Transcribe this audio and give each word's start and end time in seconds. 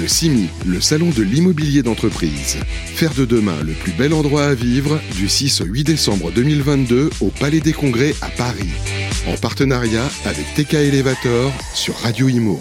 Le 0.00 0.08
CIMI, 0.08 0.48
le 0.66 0.80
salon 0.80 1.10
de 1.10 1.22
l'immobilier 1.22 1.82
d'entreprise. 1.82 2.56
Faire 2.86 3.14
de 3.14 3.24
demain 3.24 3.62
le 3.62 3.74
plus 3.74 3.92
bel 3.92 4.12
endroit 4.12 4.46
à 4.46 4.54
vivre 4.54 4.98
du 5.14 5.28
6 5.28 5.60
au 5.60 5.66
8 5.66 5.84
décembre 5.84 6.32
2022 6.32 7.10
au 7.20 7.28
Palais 7.28 7.60
des 7.60 7.72
Congrès 7.72 8.12
à 8.20 8.28
Paris. 8.28 8.70
En 9.28 9.36
partenariat 9.36 10.04
avec 10.24 10.46
TK 10.56 10.74
Elevator 10.74 11.52
sur 11.74 11.94
Radio 11.98 12.28
Imo. 12.28 12.60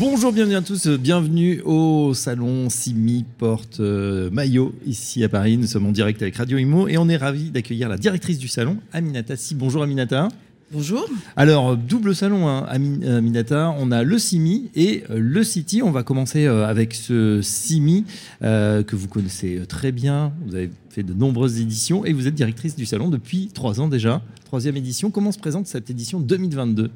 Bonjour, 0.00 0.32
bienvenue 0.32 0.56
à 0.56 0.62
tous, 0.62 0.88
bienvenue 0.88 1.62
au 1.64 2.12
salon 2.12 2.68
Simi 2.68 3.24
Porte 3.38 3.78
euh, 3.78 4.28
Maillot 4.30 4.74
ici 4.84 5.22
à 5.22 5.28
Paris. 5.28 5.56
Nous 5.58 5.68
sommes 5.68 5.86
en 5.86 5.92
direct 5.92 6.20
avec 6.22 6.36
Radio 6.36 6.58
Imo 6.58 6.88
et 6.88 6.98
on 6.98 7.08
est 7.08 7.16
ravi 7.16 7.50
d'accueillir 7.50 7.88
la 7.88 7.96
directrice 7.96 8.38
du 8.38 8.48
salon, 8.48 8.78
Aminata 8.92 9.36
Si. 9.36 9.54
Bonjour 9.54 9.84
Aminata. 9.84 10.28
Bonjour. 10.70 11.08
Alors, 11.36 11.76
double 11.76 12.14
salon, 12.14 12.46
hein, 12.46 12.66
Aminata. 12.68 13.74
On 13.78 13.90
a 13.90 14.02
le 14.02 14.18
Simi 14.18 14.70
et 14.74 15.04
euh, 15.10 15.18
le 15.18 15.42
City. 15.42 15.82
On 15.82 15.90
va 15.90 16.02
commencer 16.02 16.44
euh, 16.44 16.66
avec 16.66 16.94
ce 16.94 17.40
Simi 17.42 18.04
que 18.40 18.96
vous 18.96 19.08
connaissez 19.08 19.62
très 19.68 19.92
bien. 19.92 20.32
Vous 20.46 20.54
avez 20.54 20.70
fait 20.90 21.02
de 21.02 21.14
nombreuses 21.14 21.60
éditions 21.60 22.04
et 22.04 22.12
vous 22.12 22.26
êtes 22.26 22.34
directrice 22.34 22.76
du 22.76 22.86
salon 22.86 23.08
depuis 23.08 23.48
trois 23.54 23.80
ans 23.80 23.88
déjà. 23.88 24.22
Troisième 24.44 24.76
édition. 24.76 25.10
Comment 25.10 25.32
se 25.32 25.38
présente 25.38 25.66
cette 25.66 25.90
édition 25.90 26.20
2022 26.20 26.90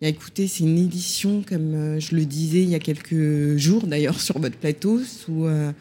Écoutez, 0.00 0.48
c'est 0.48 0.64
une 0.64 0.76
édition, 0.76 1.42
comme 1.48 1.74
euh, 1.74 2.00
je 2.00 2.14
le 2.14 2.26
disais 2.26 2.62
il 2.62 2.68
y 2.68 2.74
a 2.74 2.78
quelques 2.78 3.56
jours 3.56 3.86
d'ailleurs 3.86 4.20
sur 4.20 4.38
votre 4.38 4.56
plateau, 4.56 5.00
sous 5.00 5.46
euh, 5.46 5.72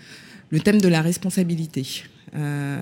le 0.50 0.59
thème 0.59 0.80
de 0.80 0.88
la 0.88 1.02
responsabilité. 1.02 1.86
Euh, 2.36 2.80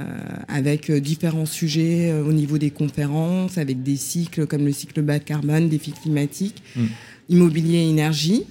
avec 0.48 0.90
différents 0.92 1.46
sujets 1.46 2.14
au 2.14 2.32
niveau 2.32 2.58
des 2.58 2.72
conférences, 2.72 3.58
avec 3.58 3.84
des 3.84 3.98
cycles 3.98 4.48
comme 4.48 4.64
le 4.64 4.72
cycle 4.72 5.02
bas 5.02 5.20
carbone, 5.20 5.68
défi 5.68 5.92
climatique, 5.92 6.64
mm. 6.78 6.86
immobilier 7.28 7.80
et 7.80 7.90
énergie, 7.90 8.44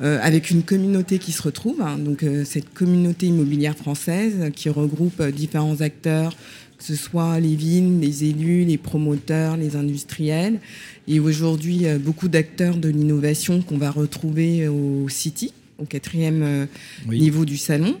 avec 0.00 0.50
une 0.50 0.62
communauté 0.62 1.18
qui 1.18 1.32
se 1.32 1.42
retrouve. 1.42 1.82
Hein. 1.82 1.98
donc 1.98 2.24
cette 2.44 2.72
communauté 2.72 3.26
immobilière 3.26 3.76
française 3.76 4.50
qui 4.54 4.70
regroupe 4.70 5.22
différents 5.22 5.80
acteurs 5.82 6.34
que 6.76 6.84
ce 6.84 6.94
soit 6.94 7.40
les 7.40 7.54
villes, 7.54 8.00
les 8.00 8.24
élus, 8.24 8.64
les 8.64 8.78
promoteurs, 8.78 9.56
les 9.56 9.76
industriels, 9.76 10.60
et 11.08 11.20
aujourd'hui 11.20 11.86
euh, 11.86 11.98
beaucoup 11.98 12.28
d'acteurs 12.28 12.76
de 12.76 12.88
l'innovation 12.88 13.62
qu'on 13.62 13.78
va 13.78 13.90
retrouver 13.90 14.68
au 14.68 15.08
City, 15.08 15.52
au 15.78 15.84
quatrième 15.84 16.42
euh, 16.42 16.66
niveau 17.08 17.44
du 17.44 17.56
salon. 17.56 17.96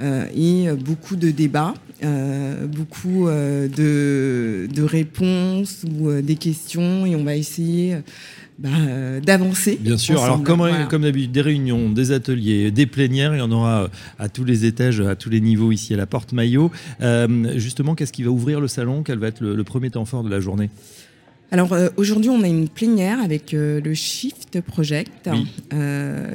Euh, 0.00 0.26
et 0.36 0.68
beaucoup 0.72 1.16
de 1.16 1.30
débats, 1.30 1.74
beaucoup 2.02 3.28
de, 3.28 4.68
de, 4.72 4.82
réponses 4.82 5.84
ou 5.84 6.20
des 6.20 6.36
questions, 6.36 7.06
et 7.06 7.16
on 7.16 7.24
va 7.24 7.36
essayer 7.36 7.96
bah, 8.58 8.70
euh, 8.74 9.20
d'avancer. 9.20 9.78
Bien 9.78 9.98
sûr. 9.98 10.22
Alors, 10.22 10.42
comme, 10.42 10.66
comme 10.88 11.02
d'habitude, 11.02 11.32
des 11.32 11.42
réunions, 11.42 11.90
des 11.90 12.12
ateliers, 12.12 12.70
des 12.70 12.86
plénières, 12.86 13.34
il 13.34 13.38
y 13.38 13.42
en 13.42 13.52
aura 13.52 13.82
euh, 13.82 13.88
à 14.18 14.30
tous 14.30 14.44
les 14.44 14.64
étages, 14.64 15.00
à 15.00 15.14
tous 15.14 15.28
les 15.28 15.42
niveaux 15.42 15.72
ici 15.72 15.92
à 15.92 15.98
la 15.98 16.06
Porte 16.06 16.32
Maillot. 16.32 16.70
Euh, 17.02 17.52
justement, 17.58 17.94
qu'est-ce 17.94 18.14
qui 18.14 18.22
va 18.22 18.30
ouvrir 18.30 18.60
le 18.60 18.68
salon? 18.68 19.02
Quel 19.02 19.18
va 19.18 19.28
être 19.28 19.42
le, 19.42 19.62
premier 19.64 19.90
temps 19.90 20.06
fort 20.06 20.24
de 20.24 20.30
la 20.30 20.40
journée? 20.40 20.70
Alors 21.52 21.76
aujourd'hui, 21.96 22.28
on 22.28 22.42
a 22.42 22.48
une 22.48 22.68
plénière 22.68 23.20
avec 23.20 23.52
le 23.52 23.94
Shift 23.94 24.60
Project, 24.60 25.30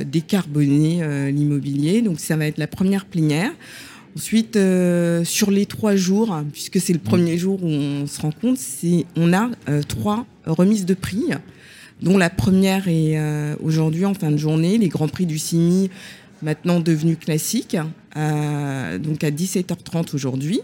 décarboner 0.05 1.31
l'immobilier. 1.31 2.01
Donc 2.01 2.19
ça 2.19 2.37
va 2.37 2.47
être 2.47 2.57
la 2.57 2.67
première 2.67 3.05
plénière. 3.05 3.51
Ensuite, 4.15 4.57
sur 5.25 5.51
les 5.51 5.65
trois 5.65 5.97
jours, 5.97 6.41
puisque 6.53 6.79
c'est 6.79 6.93
le 6.93 6.99
premier 6.99 7.37
jour 7.37 7.61
où 7.61 7.67
on 7.67 8.07
se 8.07 8.21
rend 8.21 8.31
compte, 8.31 8.57
on 9.17 9.33
a 9.33 9.49
trois 9.87 10.25
remises 10.45 10.85
de 10.85 10.93
prix 10.93 11.25
dont 12.01 12.17
la 12.17 12.29
première 12.29 12.87
est 12.87 13.17
euh, 13.17 13.55
aujourd'hui 13.61 14.05
en 14.05 14.13
fin 14.13 14.31
de 14.31 14.37
journée, 14.37 14.77
les 14.77 14.87
Grands 14.87 15.07
Prix 15.07 15.25
du 15.25 15.37
CIMI, 15.37 15.89
maintenant 16.41 16.79
devenus 16.79 17.17
classiques, 17.19 17.77
euh, 18.17 18.97
donc 18.97 19.23
à 19.23 19.29
17h30 19.29 20.15
aujourd'hui. 20.15 20.61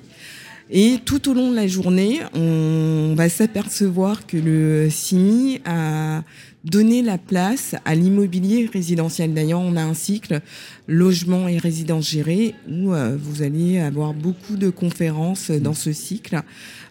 Et 0.69 0.97
tout 1.05 1.29
au 1.29 1.33
long 1.33 1.51
de 1.51 1.55
la 1.55 1.67
journée, 1.67 2.19
on 2.33 3.13
va 3.15 3.29
s'apercevoir 3.29 4.27
que 4.27 4.35
le 4.35 4.89
CIMI 4.89 5.61
a 5.65 6.23
donné 6.65 7.01
la 7.01 7.17
place 7.17 7.75
à 7.85 7.95
l'immobilier 7.95 8.69
résidentiel. 8.71 9.33
D'ailleurs, 9.33 9.61
on 9.61 9.77
a 9.77 9.81
un 9.81 9.93
cycle 9.93 10.41
logement 10.87 11.47
et 11.47 11.57
résidence 11.57 12.09
gérée 12.09 12.53
où 12.69 12.93
euh, 12.93 13.17
vous 13.17 13.43
allez 13.43 13.79
avoir 13.79 14.13
beaucoup 14.13 14.57
de 14.57 14.69
conférences 14.69 15.51
dans 15.51 15.73
ce 15.73 15.93
cycle 15.93 16.41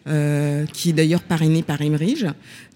euh, 0.07 0.65
qui 0.73 0.91
est 0.91 0.95
d'ailleurs 0.95 1.23
parrainé 1.23 1.63
par 1.63 1.83
Emerige. 1.83 2.27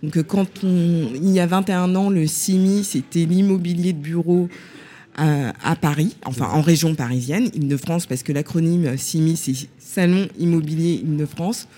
Donc 0.03 0.19
euh, 0.19 0.23
quand 0.23 0.65
on, 0.65 1.09
il 1.15 1.31
y 1.31 1.41
a 1.41 1.47
21 1.47 1.95
ans, 1.95 2.11
le 2.11 2.27
CIMI, 2.27 2.85
c'était 2.85 3.25
l'immobilier 3.25 3.95
de 3.95 3.99
bureau 3.99 4.51
à, 5.21 5.53
à, 5.63 5.77
Paris, 5.77 6.17
enfin 6.25 6.47
en 6.47 6.63
région 6.63 6.95
parisienne, 6.95 7.51
Île-de-France, 7.55 8.07
parce 8.07 8.23
que 8.23 8.33
l'acronyme 8.33 8.97
CIMI, 8.97 9.37
c'est 9.37 9.69
Salon 9.79 10.29
Immobilier 10.39 10.95
Île-de-France. 11.05 11.69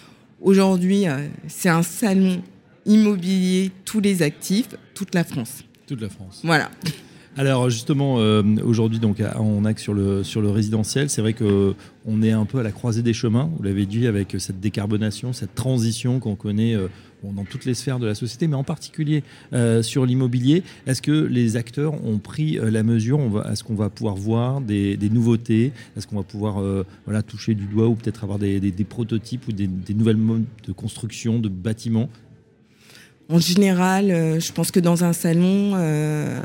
Aujourd'hui, 0.41 1.09
euh, 1.09 1.27
c'est 1.49 1.69
un 1.69 1.83
salon 1.83 2.41
immobilier, 2.87 3.71
tous 3.85 4.01
les 4.01 4.23
actifs, 4.23 4.69
toute 4.95 5.15
la 5.15 5.25
France. 5.25 5.65
Toute 5.87 6.01
la 6.01 6.09
France. 6.09 6.41
Voilà. 6.45 6.71
Alors 7.39 7.71
justement, 7.71 8.17
euh, 8.19 8.43
aujourd'hui, 8.63 8.99
donc, 8.99 9.23
on 9.39 9.65
axe 9.65 9.83
sur 9.83 9.95
le, 9.95 10.23
sur 10.23 10.43
le 10.43 10.51
résidentiel. 10.51 11.09
C'est 11.09 11.23
vrai 11.23 11.33
qu'on 11.33 11.75
on 12.05 12.23
est 12.23 12.31
un 12.31 12.45
peu 12.45 12.59
à 12.59 12.63
la 12.63 12.73
croisée 12.73 13.01
des 13.01 13.15
chemins, 13.15 13.51
vous 13.57 13.63
l'avez 13.63 13.87
dit, 13.87 14.07
avec 14.07 14.37
cette 14.39 14.61
décarbonation, 14.61 15.33
cette 15.33 15.55
transition 15.55 16.21
qu'on 16.21 16.35
connaît 16.35 16.75
euh, 16.75 16.89
dans 17.25 17.45
toutes 17.45 17.65
les 17.65 17.73
sphères 17.73 17.99
de 17.99 18.07
la 18.07 18.15
société, 18.15 18.49
mais 18.49 18.57
en 18.57 18.65
particulier 18.65 19.25
euh, 19.55 19.83
sur 19.83 20.05
l'immobilier. 20.05 20.63
Est-ce 20.87 21.01
que 21.01 21.11
les 21.11 21.57
acteurs 21.57 22.05
ont 22.05 22.19
pris 22.19 22.59
la 22.61 22.83
mesure? 22.83 23.19
Est-ce 23.51 23.65
qu'on 23.65 23.77
va 23.77 23.89
pouvoir 23.89 24.15
voir 24.15 24.61
des, 24.61 24.99
nouveautés? 25.11 25.73
Est-ce 25.97 26.07
qu'on 26.07 26.17
va 26.17 26.25
pouvoir 26.25 26.61
voilà, 27.07 27.23
toucher 27.23 27.55
du 27.55 27.65
doigt 27.65 27.87
ou 27.87 27.95
peut-être 27.95 28.25
avoir 28.25 28.39
des, 28.39 28.61
des, 28.61 28.85
prototypes 28.85 29.49
ou 29.49 29.53
des, 29.53 29.95
nouvelles 29.95 30.17
modes 30.19 30.45
de 30.67 30.73
construction 30.73 31.39
de 31.39 31.49
bâtiments? 31.49 32.11
En 33.33 33.39
général, 33.39 34.11
euh, 34.11 34.41
je 34.41 34.53
pense 34.53 34.71
que 34.71 34.79
dans 34.79 35.05
un 35.05 35.15
salon, 35.15 35.73
euh, 35.75 36.39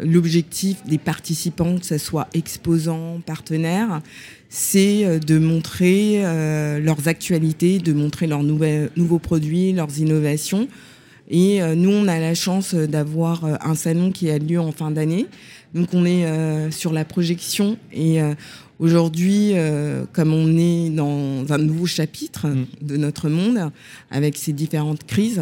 l'objectif 0.00 0.78
des 0.86 0.96
participants, 0.96 1.76
que 1.76 1.84
ce 1.84 1.98
soit 1.98 2.28
exposants, 2.32 3.20
partenaires, 3.26 4.00
c'est 4.48 5.04
euh, 5.04 5.18
de 5.18 5.38
montrer 5.38 6.22
leurs 6.80 7.08
actualités, 7.08 7.78
de 7.78 7.92
montrer 7.92 8.26
leurs 8.26 8.42
nouveaux 8.42 9.18
produits, 9.18 9.72
leurs 9.72 9.98
innovations. 9.98 10.66
Et 11.28 11.60
nous, 11.76 11.90
on 11.90 12.08
a 12.08 12.18
la 12.18 12.34
chance 12.34 12.74
d'avoir 12.74 13.44
un 13.44 13.76
salon 13.76 14.10
qui 14.10 14.30
a 14.30 14.38
lieu 14.38 14.58
en 14.58 14.72
fin 14.72 14.90
d'année. 14.90 15.26
Donc 15.74 15.90
on 15.92 16.04
est 16.04 16.26
sur 16.72 16.92
la 16.92 17.04
projection 17.04 17.76
et 17.92 18.18
aujourd'hui, 18.80 19.52
comme 20.12 20.34
on 20.34 20.58
est 20.58 20.90
dans 20.90 21.44
un 21.52 21.58
nouveau 21.58 21.86
chapitre 21.86 22.48
mmh. 22.48 22.66
de 22.82 22.96
notre 22.96 23.28
monde, 23.28 23.70
avec 24.10 24.36
ces 24.36 24.52
différentes 24.52 25.04
crises, 25.04 25.40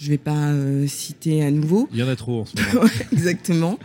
je 0.00 0.06
ne 0.06 0.10
vais 0.10 0.18
pas 0.18 0.48
euh, 0.48 0.86
citer 0.86 1.44
à 1.44 1.50
nouveau. 1.50 1.88
Il 1.92 1.98
y 1.98 2.02
en 2.02 2.08
a 2.08 2.16
trop 2.16 2.40
en 2.40 2.46
ce 2.46 2.54
moment. 2.56 2.88
exactement. 3.12 3.78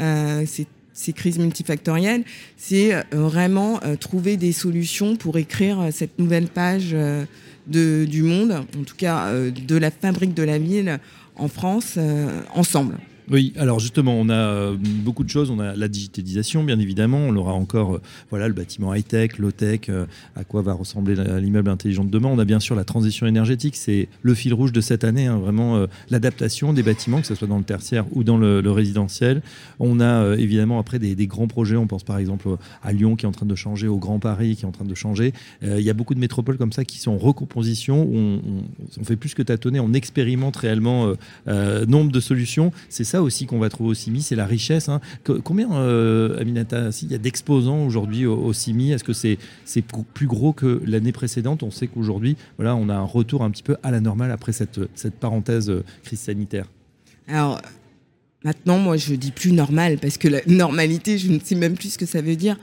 Euh, 0.00 0.44
ces 0.92 1.12
crises 1.12 1.38
multifactorielles, 1.38 2.24
c'est 2.56 2.94
euh, 2.94 3.02
vraiment 3.12 3.80
trouver 4.00 4.36
des 4.36 4.52
solutions 4.52 5.16
pour 5.16 5.36
écrire 5.36 5.88
cette 5.90 6.18
nouvelle 6.18 6.48
page 6.48 6.96
de, 7.66 8.06
du 8.06 8.22
monde, 8.22 8.52
en 8.52 8.82
tout 8.84 8.96
cas 8.96 9.30
de 9.32 9.76
la 9.76 9.90
fabrique 9.90 10.32
de 10.32 10.42
la 10.42 10.58
ville 10.58 10.98
en 11.36 11.48
France, 11.48 11.98
ensemble. 12.54 12.96
Oui, 13.28 13.52
alors 13.56 13.80
justement, 13.80 14.14
on 14.14 14.28
a 14.28 14.34
euh, 14.34 14.76
beaucoup 14.78 15.24
de 15.24 15.28
choses. 15.28 15.50
On 15.50 15.58
a 15.58 15.74
la 15.74 15.88
digitalisation, 15.88 16.62
bien 16.62 16.78
évidemment. 16.78 17.18
On 17.18 17.34
aura 17.34 17.54
encore 17.54 17.96
euh, 17.96 18.02
voilà, 18.30 18.46
le 18.46 18.54
bâtiment 18.54 18.94
high-tech, 18.94 19.38
low-tech, 19.38 19.88
euh, 19.88 20.06
à 20.36 20.44
quoi 20.44 20.62
va 20.62 20.72
ressembler 20.74 21.16
l'immeuble 21.40 21.68
intelligent 21.68 22.04
de 22.04 22.10
demain. 22.10 22.28
On 22.28 22.38
a 22.38 22.44
bien 22.44 22.60
sûr 22.60 22.76
la 22.76 22.84
transition 22.84 23.26
énergétique. 23.26 23.74
C'est 23.74 24.08
le 24.22 24.34
fil 24.34 24.54
rouge 24.54 24.70
de 24.70 24.80
cette 24.80 25.02
année, 25.02 25.26
hein, 25.26 25.38
vraiment 25.38 25.86
l'adaptation 26.10 26.72
des 26.72 26.82
bâtiments, 26.82 27.20
que 27.20 27.26
ce 27.26 27.34
soit 27.34 27.48
dans 27.48 27.58
le 27.58 27.64
tertiaire 27.64 28.04
ou 28.12 28.22
dans 28.22 28.38
le, 28.38 28.60
résidentiel. 28.70 29.42
On 29.80 30.00
a 30.00 30.34
évidemment 30.36 30.78
après 30.78 30.98
des, 30.98 31.26
grands 31.26 31.46
projets. 31.46 31.76
On 31.76 31.86
pense 31.86 32.04
par 32.04 32.18
exemple 32.18 32.48
à 32.82 32.92
Lyon 32.92 33.16
qui 33.16 33.24
est 33.24 33.28
en 33.28 33.32
train 33.32 33.46
de 33.46 33.54
changer, 33.54 33.88
au 33.88 33.98
Grand 33.98 34.18
Paris 34.18 34.56
qui 34.56 34.64
est 34.64 34.68
en 34.68 34.72
train 34.72 34.84
de 34.84 34.94
changer. 34.94 35.32
Il 35.62 35.80
y 35.80 35.90
a 35.90 35.94
beaucoup 35.94 36.14
de 36.14 36.20
métropoles 36.20 36.58
comme 36.58 36.72
ça 36.72 36.84
qui 36.84 36.98
sont 36.98 37.12
en 37.12 37.18
recomposition, 37.18 38.02
où 38.02 38.16
on, 38.16 38.40
on, 39.00 39.04
fait 39.04 39.16
plus 39.16 39.34
que 39.34 39.42
tâtonner, 39.42 39.80
on 39.80 39.92
expérimente 39.92 40.56
réellement 40.56 41.12
nombre 41.46 42.12
de 42.12 42.20
solutions. 42.20 42.72
C'est 42.88 43.04
ça 43.04 43.15
aussi 43.22 43.46
qu'on 43.46 43.58
va 43.58 43.68
trouver 43.68 43.90
au 43.90 43.94
CIMI, 43.94 44.22
c'est 44.22 44.36
la 44.36 44.46
richesse. 44.46 44.88
Hein. 44.88 45.00
Combien, 45.44 45.72
euh, 45.72 46.40
Aminata, 46.40 46.90
il 47.02 47.10
y 47.10 47.14
a 47.14 47.18
d'exposants 47.18 47.84
aujourd'hui 47.84 48.26
au, 48.26 48.52
CIMI 48.52 48.92
Est-ce 48.92 49.04
que 49.04 49.12
c'est 49.12 49.38
plus 50.14 50.26
gros 50.26 50.52
que 50.52 50.80
l'année 50.86 51.12
précédente? 51.12 51.62
On 51.62 51.70
sait 51.70 51.86
qu'aujourd'hui, 51.86 52.36
voilà, 52.58 52.76
on 52.76 52.88
a 52.88 52.94
un 52.94 53.04
retour 53.04 53.42
un 53.42 53.50
petit 53.50 53.62
peu 53.62 53.76
à 53.82 53.90
la 53.90 54.00
normale 54.00 54.30
après 54.30 54.52
cette, 54.52 54.80
cette 54.94 55.14
parenthèse 55.14 55.70
euh, 55.70 55.84
crise 56.02 56.20
sanitaire. 56.20 56.66
Alors, 57.28 57.60
Maintenant, 58.44 58.78
moi, 58.78 58.96
je 58.96 59.14
dis 59.14 59.32
plus 59.32 59.50
normal 59.50 59.98
parce 60.00 60.18
que 60.18 60.28
la 60.28 60.40
normalité, 60.46 61.18
je 61.18 61.32
ne 61.32 61.38
sais 61.42 61.54
même 61.54 61.74
plus 61.74 61.94
ce 61.94 61.98
que 61.98 62.06
ça 62.06 62.20
veut 62.20 62.36
dire. 62.36 62.56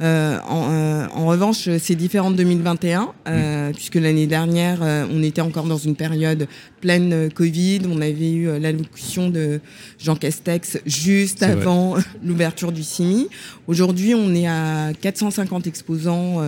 Euh, 0.00 0.38
en, 0.48 0.72
euh, 0.72 1.06
en, 1.14 1.26
revanche, 1.26 1.68
c'est 1.78 1.94
différent 1.94 2.30
de 2.30 2.36
2021 2.36 3.12
euh, 3.28 3.72
puisque 3.72 3.96
l'année 3.96 4.26
dernière, 4.26 4.82
euh, 4.82 5.06
on 5.12 5.22
était 5.22 5.42
encore 5.42 5.66
dans 5.66 5.76
une 5.76 5.96
période 5.96 6.48
pleine 6.80 7.30
Covid. 7.30 7.82
On 7.88 8.00
avait 8.00 8.32
eu 8.32 8.58
l'allocution 8.58 9.28
de 9.28 9.60
Jean 9.98 10.16
Castex 10.16 10.78
juste 10.86 11.42
avant 11.42 11.96
l'ouverture 12.24 12.72
du 12.72 12.82
CIMI. 12.82 13.28
Aujourd'hui, 13.66 14.14
on 14.14 14.34
est 14.34 14.48
à 14.48 14.92
450 15.00 15.66
exposants 15.66 16.42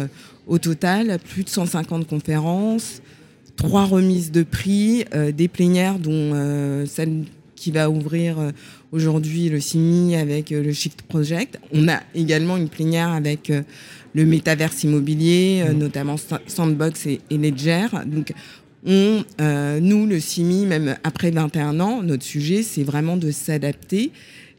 au 0.47 0.59
total, 0.59 1.19
plus 1.33 1.45
de 1.45 1.49
150 1.49 2.09
conférences, 2.09 3.03
trois 3.57 3.85
remises 3.85 4.33
de 4.33 4.43
prix, 4.43 5.05
des 5.33 5.49
plénières 5.49 5.99
dont 5.99 6.87
celle 6.87 7.25
qui 7.61 7.71
va 7.71 7.91
ouvrir 7.91 8.39
aujourd'hui 8.91 9.51
le 9.51 9.61
CIMI 9.61 10.17
avec 10.17 10.51
euh, 10.51 10.63
le 10.63 10.73
Shift 10.73 11.03
Project. 11.03 11.59
On 11.73 11.89
a 11.89 12.01
également 12.15 12.57
une 12.57 12.69
plénière 12.69 13.11
avec 13.11 13.51
euh, 13.51 13.63
le 14.15 14.25
métaverse 14.25 14.83
immobilier, 14.83 15.63
euh, 15.63 15.75
mmh. 15.75 15.79
notamment 15.79 16.17
Sandbox 16.47 17.07
et, 17.07 17.21
Ledger. 17.31 17.87
Donc, 18.07 18.33
on, 18.87 19.23
nous, 19.39 20.07
le 20.07 20.19
CIMI, 20.19 20.65
même 20.65 20.97
après 21.05 21.31
21 21.31 21.81
ans, 21.81 22.03
notre 22.03 22.25
sujet, 22.25 22.63
c'est 22.63 22.83
vraiment 22.83 23.19
de 23.19 23.31
s'adapter 23.31 24.11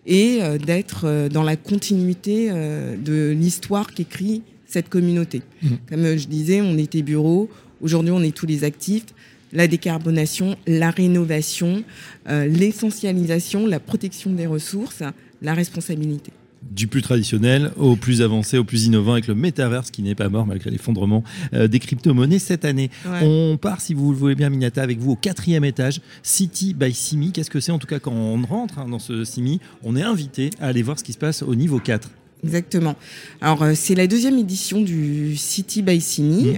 et 0.05 0.39
d'être 0.63 1.27
dans 1.29 1.41
la 1.41 1.55
continuité 1.55 2.51
de 2.51 3.31
l'histoire 3.31 3.91
qu'écrit 3.91 4.43
cette 4.67 4.89
communauté. 4.89 5.41
Mmh. 5.63 5.67
Comme 5.89 6.17
je 6.17 6.27
disais, 6.27 6.61
on 6.61 6.77
était 6.77 7.01
bureau, 7.01 7.49
aujourd'hui 7.81 8.11
on 8.11 8.21
est 8.21 8.35
tous 8.35 8.45
les 8.45 8.63
actifs 8.63 9.05
la 9.53 9.67
décarbonation, 9.67 10.55
la 10.67 10.91
rénovation, 10.91 11.83
euh, 12.29 12.47
l'essentialisation, 12.47 13.67
la 13.67 13.79
protection 13.79 14.31
des 14.31 14.47
ressources, 14.47 15.03
la 15.41 15.53
responsabilité 15.53 16.31
du 16.69 16.87
plus 16.87 17.01
traditionnel 17.01 17.71
au 17.77 17.95
plus 17.95 18.21
avancé, 18.21 18.57
au 18.57 18.63
plus 18.63 18.85
innovant 18.85 19.13
avec 19.13 19.27
le 19.27 19.35
métaverse 19.35 19.91
qui 19.91 20.01
n'est 20.01 20.15
pas 20.15 20.29
mort 20.29 20.45
malgré 20.45 20.69
l'effondrement 20.69 21.23
euh, 21.53 21.67
des 21.67 21.79
crypto-monnaies 21.79 22.39
cette 22.39 22.65
année. 22.65 22.89
On 23.21 23.57
part, 23.59 23.81
si 23.81 23.93
vous 23.93 24.11
le 24.11 24.17
voulez 24.17 24.35
bien, 24.35 24.49
Minata, 24.49 24.81
avec 24.81 24.99
vous 24.99 25.11
au 25.11 25.15
quatrième 25.15 25.65
étage, 25.65 26.01
City 26.23 26.73
by 26.73 26.93
Simi. 26.93 27.31
Qu'est-ce 27.31 27.49
que 27.49 27.59
c'est? 27.59 27.71
En 27.71 27.79
tout 27.79 27.87
cas, 27.87 27.99
quand 27.99 28.13
on 28.13 28.41
rentre 28.45 28.79
hein, 28.79 28.87
dans 28.87 28.99
ce 28.99 29.25
Simi, 29.25 29.59
on 29.83 29.95
est 29.95 30.03
invité 30.03 30.51
à 30.59 30.67
aller 30.67 30.83
voir 30.83 30.99
ce 30.99 31.03
qui 31.03 31.13
se 31.13 31.17
passe 31.17 31.41
au 31.41 31.55
niveau 31.55 31.79
4. 31.79 32.09
Exactement. 32.43 32.95
Alors, 33.41 33.63
euh, 33.63 33.73
c'est 33.75 33.95
la 33.95 34.07
deuxième 34.07 34.37
édition 34.37 34.81
du 34.81 35.35
City 35.35 35.81
by 35.81 35.99
Simi. 35.99 36.53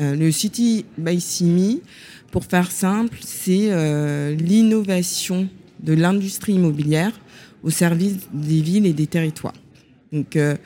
Mmh. 0.00 0.14
le 0.14 0.32
City 0.32 0.84
by 0.98 1.20
Simi, 1.20 1.80
pour 2.34 2.46
faire 2.46 2.72
simple, 2.72 3.16
c'est 3.24 3.68
euh, 3.70 4.34
l'innovation 4.34 5.48
de 5.78 5.92
l'industrie 5.92 6.54
immobilière 6.54 7.12
au 7.62 7.70
service 7.70 8.16
des 8.32 8.60
villes 8.60 8.86
et 8.86 8.92
des 8.92 9.06
territoires. 9.06 9.54
Donc, 10.10 10.34
euh, 10.34 10.56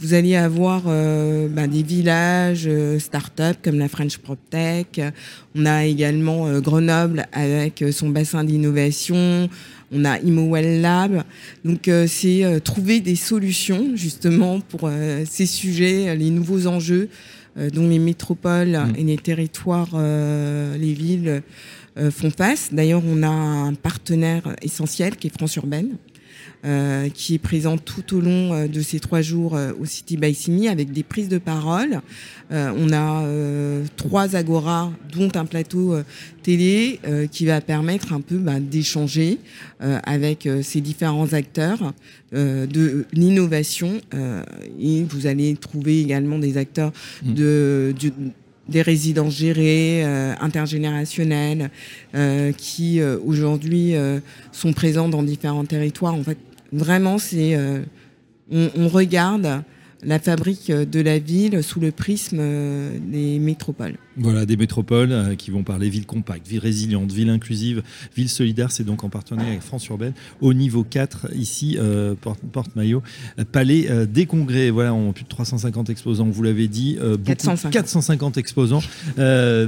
vous 0.00 0.14
allez 0.14 0.34
avoir 0.34 0.84
euh, 0.86 1.46
bah, 1.46 1.66
des 1.66 1.82
villages 1.82 2.70
start-up 2.98 3.58
comme 3.62 3.78
la 3.78 3.90
French 3.90 4.16
PropTech. 4.16 4.98
On 5.54 5.66
a 5.66 5.84
également 5.84 6.58
Grenoble 6.58 7.26
avec 7.32 7.84
son 7.92 8.08
bassin 8.08 8.42
d'innovation. 8.42 9.50
On 9.92 10.06
a 10.06 10.18
ImoWell 10.20 10.80
Lab. 10.80 11.22
Donc, 11.66 11.90
c'est 12.06 12.62
trouver 12.64 13.00
des 13.00 13.16
solutions 13.16 13.90
justement 13.94 14.60
pour 14.60 14.88
ces 15.28 15.44
sujets, 15.44 16.16
les 16.16 16.30
nouveaux 16.30 16.66
enjeux 16.66 17.10
euh, 17.10 17.30
dont 17.56 17.88
les 17.88 17.98
métropoles 17.98 18.76
mm. 18.76 18.94
et 18.96 19.04
les 19.04 19.18
territoires, 19.18 19.88
euh, 19.94 20.76
les 20.76 20.92
villes 20.92 21.42
euh, 21.98 22.10
font 22.10 22.30
face. 22.30 22.70
D'ailleurs, 22.72 23.02
on 23.04 23.22
a 23.22 23.28
un 23.28 23.74
partenaire 23.74 24.54
essentiel 24.62 25.16
qui 25.16 25.26
est 25.26 25.30
France 25.30 25.56
Urbaine, 25.56 25.96
euh, 26.62 27.08
qui 27.08 27.34
est 27.34 27.38
présent 27.38 27.78
tout 27.78 28.14
au 28.14 28.20
long 28.20 28.52
euh, 28.52 28.68
de 28.68 28.82
ces 28.82 29.00
trois 29.00 29.22
jours 29.22 29.56
euh, 29.56 29.72
au 29.80 29.86
City 29.86 30.18
by 30.18 30.34
Simi 30.34 30.68
avec 30.68 30.92
des 30.92 31.02
prises 31.02 31.30
de 31.30 31.38
parole. 31.38 32.02
on 32.50 32.92
a 32.92 33.24
trois 33.96 34.34
agoras, 34.34 34.90
dont 35.16 35.30
un 35.36 35.46
plateau 35.46 35.94
télé 36.42 36.98
qui 37.30 37.46
va 37.46 37.60
permettre 37.60 38.12
un 38.12 38.20
peu 38.20 38.38
bah, 38.38 38.58
d'échanger 38.58 39.38
avec 39.78 40.48
ces 40.62 40.80
différents 40.80 41.32
acteurs 41.32 41.94
de 42.32 43.06
l'innovation. 43.12 44.00
et 44.80 45.04
vous 45.04 45.28
allez 45.28 45.54
trouver 45.54 46.00
également 46.00 46.40
des 46.40 46.56
acteurs 46.56 46.92
mmh. 47.22 47.34
de, 47.34 47.94
des 48.70 48.82
résidences 48.82 49.36
gérées, 49.36 50.02
euh, 50.04 50.34
intergénérationnelles, 50.40 51.70
euh, 52.14 52.52
qui 52.52 53.02
aujourd'hui 53.02 53.94
sont 54.52 54.72
présents 54.72 55.08
dans 55.08 55.22
différents 55.22 55.64
territoires. 55.64 56.14
En 56.14 56.22
fait, 56.22 56.38
Vraiment, 56.72 57.18
c'est 57.18 57.56
euh, 57.56 57.80
on, 58.50 58.88
regarde 58.88 59.62
la 60.02 60.18
fabrique 60.18 60.70
de 60.70 61.00
la 61.00 61.18
ville 61.18 61.62
sous 61.62 61.80
le 61.80 61.90
prisme 61.90 62.38
euh, 62.40 62.96
des 63.00 63.38
métropoles. 63.38 63.96
Voilà, 64.16 64.46
des 64.46 64.56
métropoles 64.56 65.12
euh, 65.12 65.34
qui 65.34 65.50
vont 65.50 65.62
parler 65.62 65.88
ville 65.88 66.06
compacte, 66.06 66.46
ville 66.46 66.58
résiliente, 66.58 67.12
ville 67.12 67.30
inclusive, 67.30 67.82
ville 68.16 68.28
solidaire. 68.28 68.72
C'est 68.72 68.84
donc 68.84 69.04
en 69.04 69.08
partenariat 69.08 69.50
avec 69.50 69.62
France 69.62 69.86
Urbaine 69.88 70.12
au 70.40 70.52
niveau 70.52 70.84
4, 70.84 71.28
ici, 71.34 71.76
euh, 71.78 72.14
Porte-Maillot, 72.52 73.02
Palais 73.52 74.06
des 74.06 74.26
Congrès. 74.26 74.70
Voilà, 74.70 74.94
on 74.94 75.12
plus 75.12 75.24
de 75.24 75.28
350 75.28 75.90
exposants, 75.90 76.28
vous 76.28 76.42
l'avez 76.42 76.68
dit. 76.68 76.98
450. 77.24 77.72
450 77.72 78.38
exposants. 78.38 78.82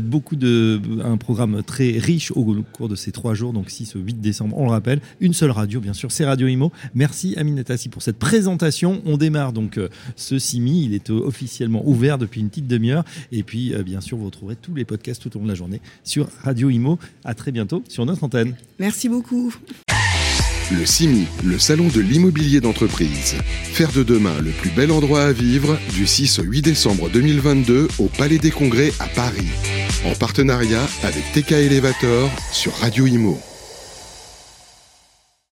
beaucoup 0.02 0.36
de. 0.36 0.80
Un 1.04 1.16
programme 1.16 1.62
très 1.62 1.92
riche 1.92 2.30
au 2.32 2.56
cours 2.72 2.88
de 2.88 2.94
ces 2.94 3.12
trois 3.12 3.34
jours, 3.34 3.52
donc 3.52 3.70
6 3.70 3.96
au 3.96 4.00
8 4.00 4.20
décembre, 4.20 4.56
on 4.58 4.64
le 4.64 4.70
rappelle. 4.70 5.00
Une 5.20 5.34
seule 5.34 5.50
radio, 5.50 5.80
bien 5.80 5.92
sûr, 5.92 6.12
c'est 6.12 6.24
Radio 6.24 6.46
Imo. 6.46 6.72
Merci 6.94 7.34
Aminata 7.36 7.74
pour 7.90 8.02
cette 8.02 8.18
présentation. 8.18 9.02
On 9.06 9.16
démarre 9.16 9.52
donc 9.52 9.78
ce 10.16 10.38
CIMI. 10.38 10.84
Il 10.84 10.94
est 10.94 11.10
officiellement 11.10 11.82
ouvert 11.86 12.18
depuis 12.18 12.40
une 12.40 12.48
petite 12.48 12.66
demi-heure. 12.66 13.04
Et 13.30 13.42
puis, 13.42 13.74
euh, 13.74 13.82
bien 13.82 14.00
sûr, 14.00 14.18
retrouverez 14.42 14.56
tous 14.56 14.74
les 14.74 14.84
podcasts 14.84 15.22
tout 15.22 15.36
au 15.36 15.38
long 15.38 15.44
de 15.44 15.50
la 15.50 15.54
journée 15.54 15.80
sur 16.04 16.28
Radio 16.42 16.70
Imo. 16.70 16.98
À 17.24 17.34
très 17.34 17.52
bientôt 17.52 17.82
sur 17.88 18.04
notre 18.06 18.24
antenne. 18.24 18.56
Merci 18.78 19.08
beaucoup. 19.08 19.54
Le 20.70 20.86
CIMI, 20.86 21.26
le 21.44 21.58
salon 21.58 21.88
de 21.88 22.00
l'immobilier 22.00 22.60
d'entreprise. 22.60 23.34
Faire 23.64 23.92
de 23.92 24.02
demain 24.02 24.40
le 24.40 24.50
plus 24.50 24.70
bel 24.70 24.90
endroit 24.90 25.24
à 25.24 25.32
vivre 25.32 25.78
du 25.94 26.06
6 26.06 26.38
au 26.38 26.44
8 26.44 26.62
décembre 26.62 27.10
2022 27.10 27.88
au 27.98 28.06
Palais 28.06 28.38
des 28.38 28.50
Congrès 28.50 28.92
à 28.98 29.06
Paris. 29.06 29.48
En 30.06 30.14
partenariat 30.14 30.86
avec 31.02 31.22
TK 31.34 31.52
Elevator 31.52 32.30
sur 32.52 32.72
Radio 32.74 33.06
Imo. 33.06 33.38